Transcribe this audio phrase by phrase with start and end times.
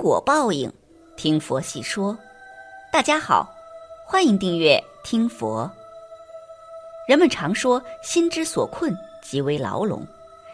[0.00, 0.72] 果报应，
[1.14, 2.16] 听佛细说。
[2.90, 3.46] 大家好，
[4.06, 5.70] 欢迎订阅听佛。
[7.06, 10.00] 人们常说“心之所困，即为牢笼；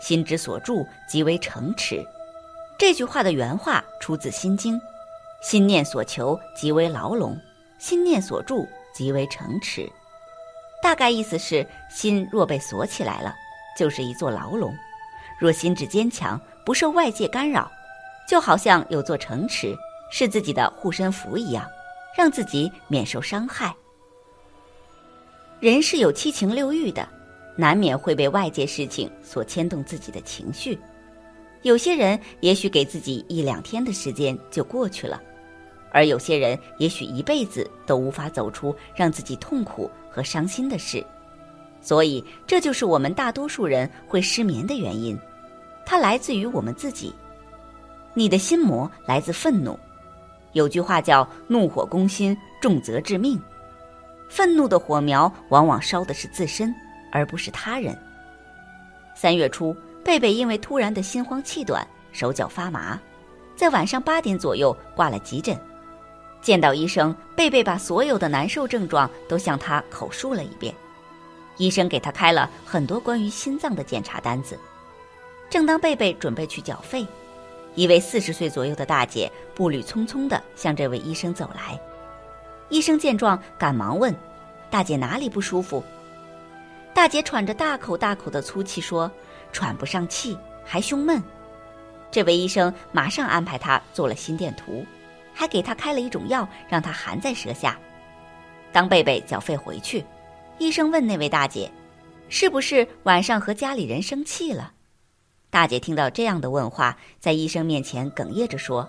[0.00, 2.04] 心之所住，即为城池”。
[2.76, 4.74] 这句话的原话出自《心经》
[5.40, 7.36] ：“心念所求，即为牢笼；
[7.78, 9.88] 心念所住，即为城池。”
[10.82, 13.36] 大概意思是，心若被锁起来了，
[13.78, 14.72] 就是一座牢笼；
[15.38, 17.70] 若心智坚强，不受外界干扰。
[18.28, 19.74] 就好像有座城池
[20.10, 21.66] 是自己的护身符一样，
[22.14, 23.74] 让自己免受伤害。
[25.60, 27.08] 人是有七情六欲的，
[27.56, 30.78] 难免会被外界事情所牵动自己的情绪。
[31.62, 35.20] 有些人也许给自己一两天的时间就过去了，
[35.90, 41.02] 而有些人也许一辈子都无法走出让自己痛苦和伤心的事。
[41.80, 45.18] 所以，这就是我们大多数人会失眠的原因，
[45.86, 47.14] 它来自于我们自己。
[48.18, 49.78] 你的心魔来自愤怒，
[50.52, 53.40] 有句话叫“怒火攻心，重则致命”。
[54.28, 56.74] 愤怒的火苗往往烧的是自身，
[57.12, 57.96] 而不是他人。
[59.14, 59.72] 三月初，
[60.04, 62.98] 贝贝因为突然的心慌气短、手脚发麻，
[63.54, 65.56] 在晚上八点左右挂了急诊。
[66.42, 70.74] 见到医生，贝贝把所有的难受症状都向他口述了一遍。
[71.56, 74.58] 医生给他开了很多关于心脏的检查单子。
[75.48, 77.06] 正当贝贝准备去缴费。
[77.78, 81.78] 一位四十岁左右的大姐步履匆匆地向这位医生走来，
[82.70, 84.12] 医生见状赶忙问
[84.68, 85.80] ：“大姐哪里不舒服？”
[86.92, 89.08] 大姐喘着大口大口的粗气说
[89.54, 91.22] ：“喘不上气，还胸闷。”
[92.10, 94.84] 这位医生马上安排她做了心电图，
[95.32, 97.78] 还给她开了一种药，让她含在舌下。
[98.72, 100.04] 当贝贝缴费回去，
[100.58, 101.70] 医生问那位大姐
[102.28, 104.72] ：“是不是晚上和家里人生气了？”
[105.50, 108.88] 大姐听到这样的问话，在医生面前哽咽着说：“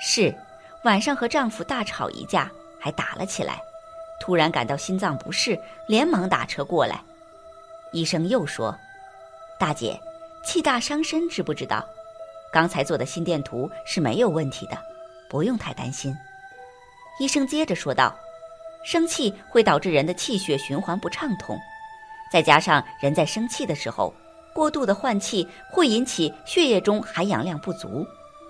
[0.00, 0.32] 是，
[0.84, 3.60] 晚上和丈夫大吵一架，还打了起来。
[4.20, 5.58] 突然感到心脏不适，
[5.88, 7.02] 连忙打车过来。”
[7.92, 8.76] 医生又说
[9.58, 10.00] ：“大姐，
[10.44, 11.84] 气大伤身，知不知道？
[12.52, 14.78] 刚才做的心电图是没有问题的，
[15.28, 16.16] 不用太担心。”
[17.18, 18.16] 医生接着说道
[18.84, 21.58] ：“生气会导致人的气血循环不畅通，
[22.32, 24.14] 再加上人在生气的时候。”
[24.54, 28.06] 过度的换气会引起血液中含氧量不足，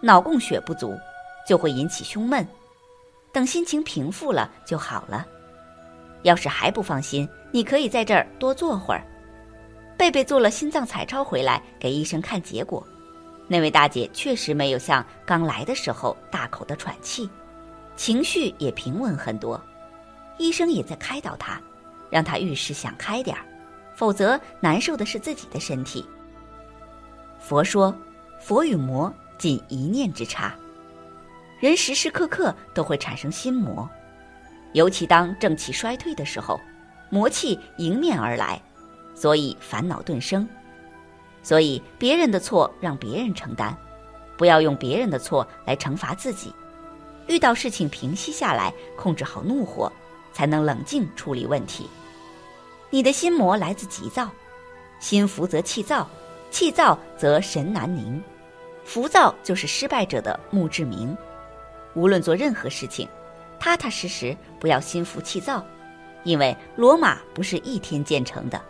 [0.00, 0.98] 脑供血不足，
[1.46, 2.46] 就会引起胸闷。
[3.32, 5.26] 等心情平复了就好了。
[6.22, 9.02] 要是还不放心，你可以在这儿多坐会儿。
[9.96, 12.86] 贝贝做了心脏彩超回来给医生看结果，
[13.46, 17.28] 那位大姐确实没有像刚来的时候大口的喘气，
[17.96, 19.60] 情绪也平稳很多。
[20.38, 21.60] 医生也在开导她，
[22.10, 23.44] 让她遇事想开点儿。
[24.00, 26.06] 否则，难受的是自己的身体。
[27.38, 27.94] 佛说，
[28.40, 30.54] 佛与魔仅一念之差，
[31.58, 33.86] 人时时刻刻都会产生心魔，
[34.72, 36.58] 尤其当正气衰退的时候，
[37.10, 38.58] 魔气迎面而来，
[39.14, 40.48] 所以烦恼顿生。
[41.42, 43.76] 所以，别人的错让别人承担，
[44.38, 46.54] 不要用别人的错来惩罚自己。
[47.26, 49.92] 遇到事情，平息下来，控制好怒火，
[50.32, 51.86] 才能冷静处理问题。
[52.92, 54.28] 你的心魔来自急躁，
[54.98, 56.08] 心浮则气躁，
[56.50, 58.20] 气躁则神难宁，
[58.84, 61.16] 浮躁就是失败者的墓志铭。
[61.94, 63.08] 无论做任何事情，
[63.60, 65.64] 踏踏实实，不要心浮气躁，
[66.24, 68.60] 因为罗马不是一天建成的。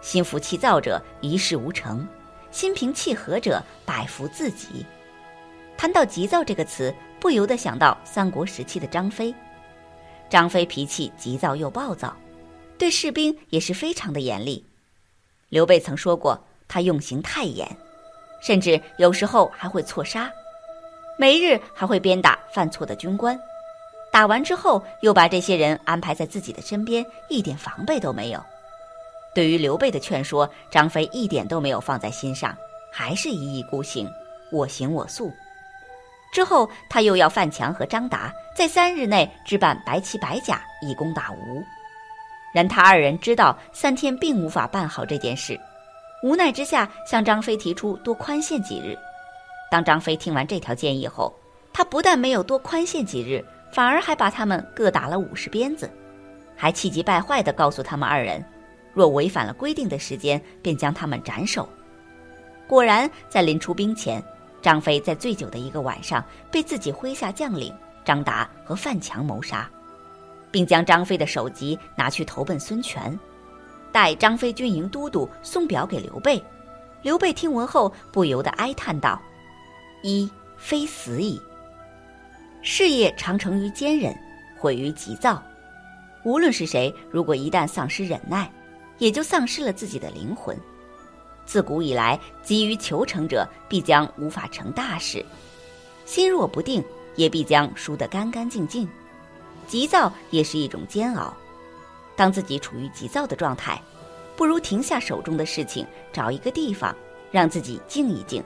[0.00, 2.06] 心浮气躁者一事无成，
[2.52, 4.86] 心平气和者百福自己。
[5.76, 9.34] 谈到急躁这个词，不由得想到三国时期的张飞。
[10.28, 12.16] 张飞脾气急躁又暴躁。
[12.78, 14.64] 对士兵也是非常的严厉。
[15.48, 17.68] 刘备曾说过，他用刑太严，
[18.40, 20.30] 甚至有时候还会错杀，
[21.18, 23.38] 每日还会鞭打犯错的军官，
[24.10, 28.42] 打完之后又把这些人安排在自己的身边，一点防备都没有。
[29.34, 32.56] 对于刘备的劝说，张飞一点都没有放在心上，
[32.90, 34.08] 还是一意孤行，
[34.50, 35.32] 我行我素。
[36.32, 41.62] 之后他又要范强和张达在三日内置办白旗白甲，以攻打吴。
[42.52, 45.58] 然他二人知道三天并无法办好这件事，
[46.22, 48.96] 无奈之下向张飞提出多宽限几日。
[49.70, 51.34] 当张飞听完这条建议后，
[51.72, 55.90] 他不但没有多宽限几日，反而还把他们各打了五十鞭子，
[56.54, 58.44] 还气急败坏地告诉他们二人，
[58.92, 61.66] 若违反了规定的时间，便将他们斩首。
[62.68, 64.22] 果然，在临出兵前，
[64.60, 69.68] 张飞在醉酒的一个晚上被自己麾下将领张达和范强谋杀。
[70.52, 73.18] 并将张飞的首级拿去投奔孙权，
[73.90, 76.40] 待张飞军营都督送表给刘备。
[77.02, 79.20] 刘备听闻后不由得哀叹道
[80.04, 81.40] ：“一非死矣，
[82.62, 84.14] 事业常成于坚忍，
[84.56, 85.42] 毁于急躁。
[86.22, 88.48] 无论是谁，如果一旦丧失忍耐，
[88.98, 90.56] 也就丧失了自己的灵魂。
[91.44, 95.26] 自古以来，急于求成者必将无法成大事，
[96.04, 96.84] 心若不定，
[97.16, 98.88] 也必将输得干干净净。
[99.66, 101.32] 急躁也是一种煎熬。
[102.14, 103.80] 当自己处于急躁的状态，
[104.36, 106.94] 不如停下手中的事情，找一个地方，
[107.30, 108.42] 让自己静一静，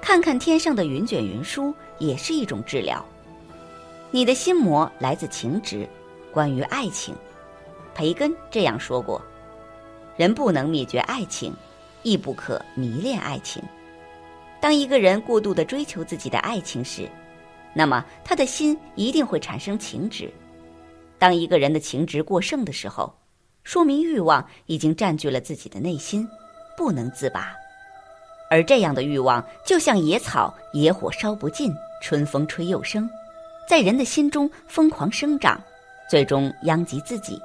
[0.00, 3.04] 看看天上的云卷云舒，也是一种治疗。
[4.10, 5.88] 你的心魔来自情执，
[6.30, 7.14] 关于爱情，
[7.94, 9.20] 培根这样说过：
[10.16, 11.54] 人不能灭绝爱情，
[12.02, 13.62] 亦不可迷恋爱情。
[14.60, 17.08] 当一个人过度的追求自己的爱情时，
[17.74, 20.32] 那么他的心一定会产生情执。
[21.22, 23.16] 当一个人的情执过剩的时候，
[23.62, 26.28] 说明欲望已经占据了自己的内心，
[26.76, 27.54] 不能自拔。
[28.50, 31.72] 而这样的欲望就像野草，野火烧不尽，
[32.02, 33.08] 春风吹又生，
[33.68, 35.62] 在人的心中疯狂生长，
[36.10, 37.40] 最终殃及自己。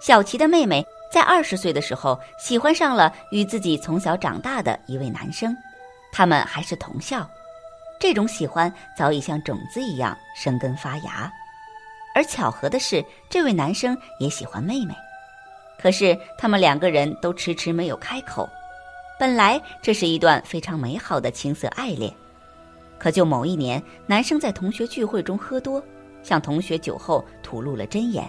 [0.00, 5.52] 小琪的妹妹在二十岁的时候喜欢上了与自己从小长大的一位男生，
[6.12, 7.28] 他们还是同校，
[7.98, 11.28] 这种喜欢早已像种子一样生根发芽。
[12.16, 14.94] 而巧合的是，这位男生也喜欢妹妹，
[15.78, 18.48] 可是他们两个人都迟迟没有开口。
[19.20, 22.10] 本来这是一段非常美好的青涩爱恋，
[22.98, 25.82] 可就某一年，男生在同学聚会中喝多，
[26.22, 28.24] 向同学酒后吐露了真言，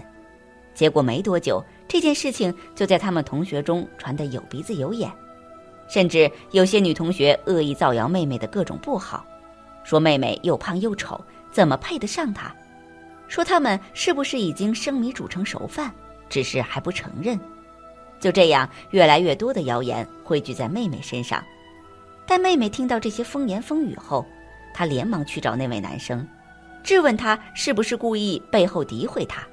[0.73, 5.09] 结果没多久，这件事情就在他们同学中传得有鼻子有眼，
[5.87, 9.25] 甚至有些女同学恶意造谣妹妹的各种不好，
[9.85, 11.17] 说妹妹又胖又丑，
[11.53, 12.53] 怎么配得上他？
[13.27, 15.93] 说他们是不是已经生米煮成熟饭，
[16.29, 17.39] 只是还不承认。
[18.19, 21.43] 就这样，越来越多的谣言汇聚在妹妹身上。
[22.25, 24.25] 但妹妹听到这些风言风语后，
[24.73, 26.27] 她连忙去找那位男生，
[26.83, 29.45] 质问他是不是故意背后诋毁他。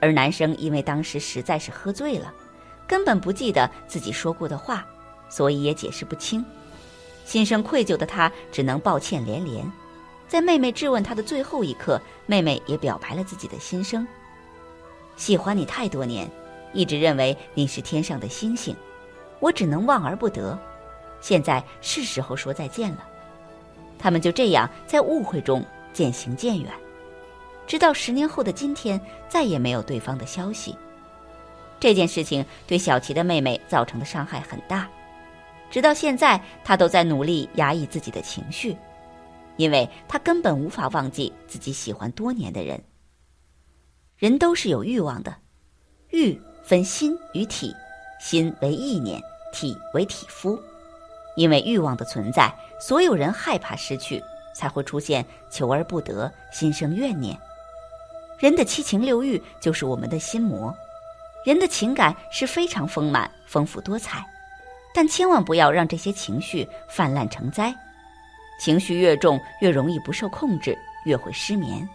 [0.00, 2.32] 而男生因为当时实在是喝醉了，
[2.86, 4.86] 根本不记得自己说过的话，
[5.28, 6.44] 所以也解释不清。
[7.24, 9.64] 心生愧疚的他只能抱歉连连。
[10.28, 14.06] 在妹妹质问他的最后一刻，妹妹也表白了自己的心声
[15.16, 16.28] ：“喜欢你太多年，
[16.72, 18.74] 一直认为你是天上的星星，
[19.38, 20.58] 我只能望而不得。
[21.20, 23.04] 现在是时候说再见了。”
[23.98, 26.70] 他们就这样在误会中渐行渐远，
[27.66, 30.76] 直到十年后的今天，再也没有对方的消息。
[31.78, 34.88] 这件事情对小琪的妹妹造成的伤害很大，
[35.70, 38.76] 直到现在，她都在努力压抑自己的情绪。
[39.56, 42.82] 因为他根本无法忘记自己喜欢多年的人。
[44.18, 45.34] 人都是有欲望的，
[46.10, 47.74] 欲分心与体，
[48.20, 49.20] 心为意念，
[49.52, 50.58] 体为体肤。
[51.36, 52.50] 因为欲望的存在，
[52.80, 54.22] 所有人害怕失去，
[54.54, 57.38] 才会出现求而不得，心生怨念。
[58.38, 60.74] 人的七情六欲就是我们的心魔。
[61.44, 64.24] 人的情感是非常丰满、丰富多彩，
[64.94, 67.74] 但千万不要让这些情绪泛滥成灾。
[68.58, 71.88] 情绪越重，越容易不受控制，越会失眠。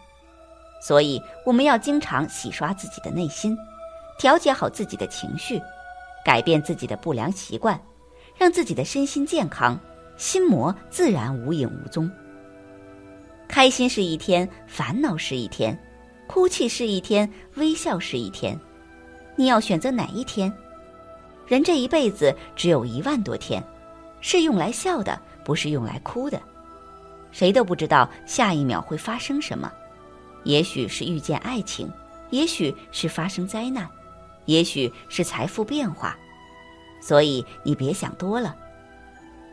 [0.81, 3.57] 所以，我们要经常洗刷自己的内心，
[4.17, 5.61] 调节好自己的情绪，
[6.25, 7.79] 改变自己的不良习惯，
[8.35, 9.79] 让自己的身心健康，
[10.17, 12.09] 心魔自然无影无踪。
[13.47, 15.77] 开心是一天，烦恼是一天，
[16.27, 18.59] 哭泣是一天，微笑是一天。
[19.35, 20.51] 你要选择哪一天？
[21.45, 23.61] 人这一辈子只有一万多天，
[24.21, 26.41] 是用来笑的，不是用来哭的。
[27.31, 29.71] 谁都不知道下一秒会发生什么，
[30.43, 31.91] 也许是遇见爱情，
[32.29, 33.87] 也许是发生灾难，
[34.45, 36.17] 也许是财富变化，
[37.01, 38.55] 所以你别想多了，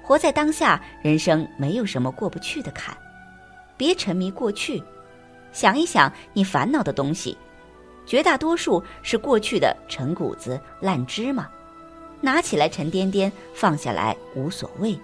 [0.03, 2.97] 活在当下，人生没有什么过不去的坎，
[3.77, 4.83] 别沉迷过去，
[5.53, 7.37] 想一想你烦恼的东西，
[8.07, 11.49] 绝大多数是过去的陈谷子、烂芝麻，
[12.21, 14.99] 拿起来沉甸甸，放下来无所谓。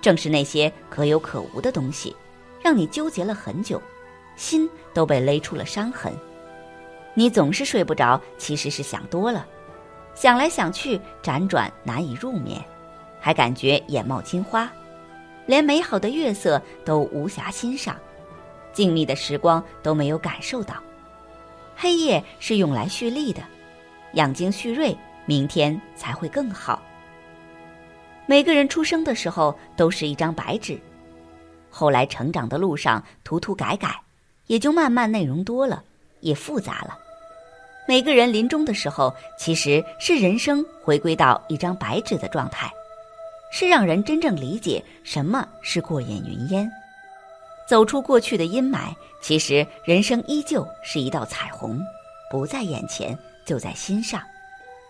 [0.00, 2.14] 正是那些可有可无的东西，
[2.62, 3.80] 让你纠结了很久，
[4.36, 6.12] 心都被勒出了伤痕。
[7.14, 9.46] 你总是睡不着，其实是想多了，
[10.14, 12.62] 想来想去，辗转难以入眠，
[13.20, 14.70] 还感觉眼冒金花，
[15.46, 17.96] 连美好的月色都无暇欣赏，
[18.72, 20.74] 静谧的时光都没有感受到。
[21.76, 23.42] 黑夜是用来蓄力的，
[24.12, 26.80] 养精蓄锐，明天才会更好。
[28.26, 30.78] 每个人出生的时候都是一张白纸，
[31.68, 34.00] 后来成长的路上涂涂改改，
[34.46, 35.82] 也就慢慢内容多了，
[36.20, 36.96] 也复杂了。
[37.88, 42.70] 每个人临终的时候，其实是人生回归到一张白纸的状态，
[43.50, 46.70] 是让人真正理解什么是过眼云烟。
[47.66, 51.80] 走出过去的阴霾，其实人生依旧是一道彩虹，
[52.30, 54.22] 不在眼前，就在心上。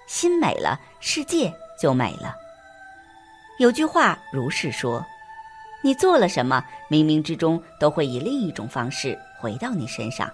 [0.06, 2.36] 心美了，世界就美了。
[3.60, 5.04] 有句话如是说：
[5.82, 10.30] 你做了什么，冥冥之中都会以另一种方式回到你身上。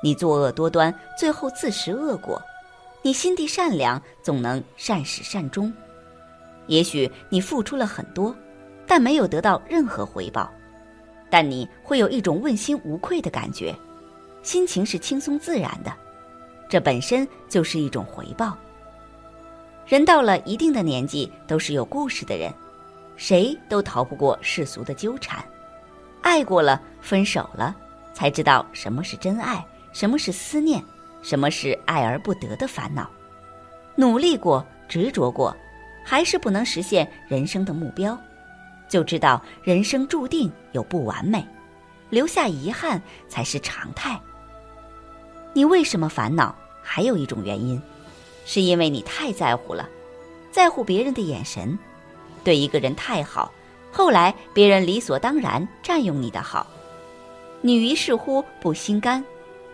[0.00, 2.40] 你作恶多端，最后自食恶果；
[3.02, 5.74] 你心地善良，总能善始善终。
[6.68, 8.32] 也许你付出了很多，
[8.86, 10.48] 但没有得到任何回报，
[11.28, 13.74] 但你会有一种问心无愧的感觉，
[14.44, 15.92] 心情是轻松自然的，
[16.68, 18.56] 这本身就是一种回报。
[19.86, 22.52] 人到了一定的年纪，都是有故事的人，
[23.16, 25.44] 谁都逃不过世俗的纠缠。
[26.22, 27.74] 爱过了，分手了，
[28.12, 30.82] 才知道什么是真爱，什么是思念，
[31.22, 33.08] 什么是爱而不得的烦恼。
[33.94, 35.56] 努力过，执着过。
[36.08, 38.16] 还是不能实现人生的目标，
[38.88, 41.44] 就知道人生注定有不完美，
[42.10, 44.16] 留下遗憾才是常态。
[45.52, 46.54] 你为什么烦恼？
[46.80, 47.82] 还有一种原因，
[48.46, 49.86] 是因为你太在乎了，
[50.52, 51.76] 在乎别人的眼神，
[52.44, 53.52] 对一个人太好，
[53.92, 56.66] 后来别人理所当然占用你的好，
[57.60, 59.22] 你于是乎不心甘，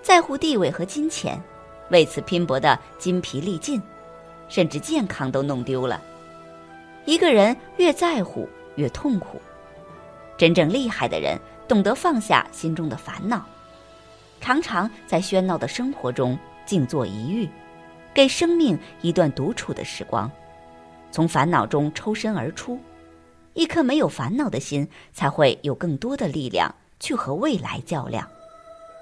[0.00, 1.40] 在乎地位和金钱，
[1.90, 3.80] 为此拼搏的筋疲力尽，
[4.48, 6.02] 甚至健康都弄丢了。
[7.04, 9.40] 一个人越在乎，越痛苦。
[10.38, 11.38] 真正厉害的人
[11.68, 13.44] 懂得放下心中的烦恼，
[14.40, 17.50] 常常在喧闹的生活中静坐一隅，
[18.14, 20.30] 给生命一段独处的时光，
[21.10, 22.78] 从烦恼中抽身而出。
[23.54, 28.26] 一颗没有烦恼的心，才会有更多的力量去和未来较量，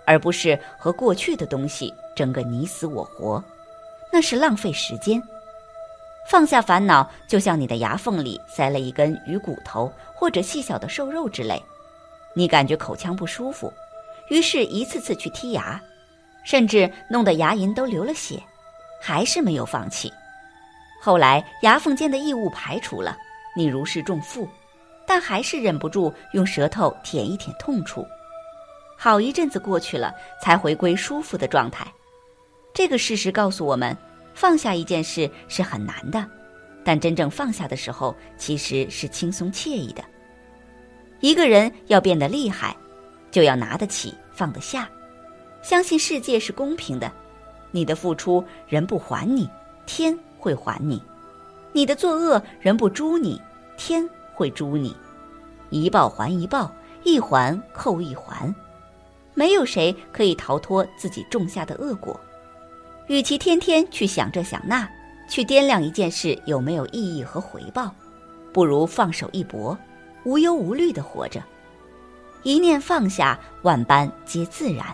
[0.04, 3.42] 而不是和过去的东西争个你死我活，
[4.12, 5.22] 那是浪费时间。
[6.28, 11.62] 放下烦恼，就像你的牙缝里塞了一根鱼骨头或者细小的瘦肉之类，
[12.34, 13.72] 你感觉口腔不舒服，
[14.30, 15.80] 于是一次次去剔牙，
[16.44, 18.42] 甚至弄得牙龈都流了血，
[19.00, 20.12] 还是没有放弃。
[21.00, 23.16] 后来牙缝间的异物排除了，
[23.56, 24.48] 你如释重负，
[25.06, 28.06] 但还是忍不住用舌头舔一舔痛处。
[28.96, 31.86] 好一阵子过去了，才回归舒服的状态。
[32.74, 33.96] 这个事实告诉我们。
[34.32, 36.24] 放下一件事是很难的，
[36.84, 40.02] 但真正放下的时候，其实是轻松惬意的。
[41.18, 42.74] 一个人要变得厉害，
[43.32, 44.88] 就要拿得起放得下，
[45.62, 47.10] 相信世界是公平的。
[47.70, 49.48] 你的付出人不还你，
[49.86, 50.98] 天会还你；
[51.72, 53.40] 你的作恶人不诛你，
[53.76, 54.96] 天会诛你。
[55.70, 56.72] 一报还一报，
[57.04, 58.52] 一环扣一环，
[59.34, 62.18] 没有谁可以逃脱自己种下的恶果。
[63.06, 64.88] 与其天天去想这想那，
[65.28, 67.94] 去掂量一件事有没有意义和回报，
[68.52, 69.78] 不如放手一搏，
[70.24, 71.40] 无忧无虑的活着。
[72.42, 74.86] 一念放下，万般皆自然。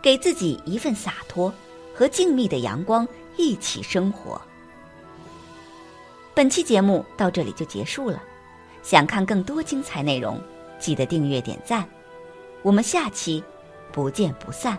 [0.00, 1.52] 给自己一份洒脱，
[1.98, 3.04] 和静谧的阳光
[3.36, 4.40] 一起生活。
[6.32, 8.22] 本期节目到这里就结束了，
[8.84, 10.40] 想看更多精彩内容，
[10.78, 11.84] 记得订阅点赞。
[12.62, 13.42] 我们下期
[13.90, 14.78] 不见不散。